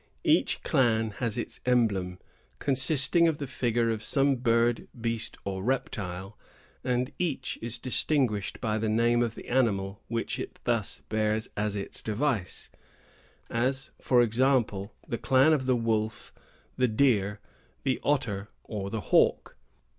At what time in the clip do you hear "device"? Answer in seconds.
12.01-12.71